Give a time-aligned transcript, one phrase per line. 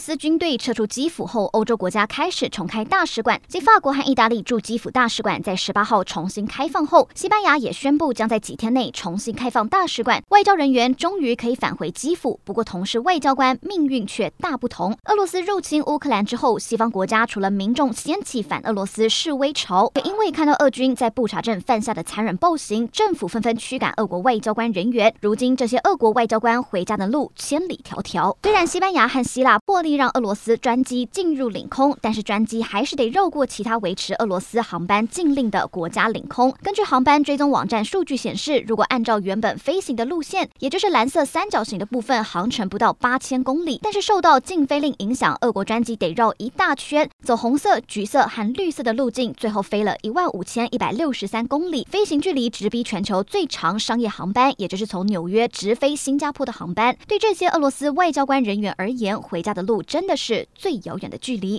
[0.00, 3.40] 斯军队撤出基辅后，欧洲国家开始重开大使馆。
[3.46, 12.40] 继法国和意大利驻基辅大使馆在十八号重新开放后，西班牙也宣布将在几天内重新开放大使馆，外交人员终于可以返回基辅。
[12.44, 14.96] 不过，同是外交官，命运却大不同。
[15.04, 25.14] 俄罗斯入侵乌克兰之后，西方国家除了民众掀起反俄罗斯示威潮，也因为看到俄军在布查镇犯下的残忍暴行，政府纷纷驱赶俄国外交官人员。
[25.20, 28.34] 如今，这些俄国外交官回家的路千里迢迢。
[28.42, 36.52] 虽然西班牙和希腊，破例让俄罗斯专机进入领空，但是专机还是得绕过其他维持俄罗斯航班禁令的国家领空。
[36.62, 43.78] 根据航班追踪网站数据显示，如果按照原本飞行的路线，也就是蓝色三角形的部分，航程不到八千公里。
[43.82, 56.96] 但是受到禁飞令影响，俄国专机得绕一大圈，走红色、橘色和绿色的路径，最后飞了一万五千一百六十三公里，飞行距离直逼全球最长商业航班，也就是从纽约直飞新加坡的航班。
[57.06, 59.82] 对这些俄罗斯外交官人员而言，回家的路路。
[59.82, 61.58] 真的是最遥远的距离。